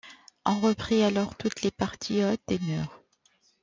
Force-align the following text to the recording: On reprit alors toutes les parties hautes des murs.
On 0.45 0.59
reprit 0.59 1.03
alors 1.03 1.37
toutes 1.37 1.61
les 1.61 1.69
parties 1.69 2.23
hautes 2.23 2.41
des 2.47 2.57
murs. 2.57 3.03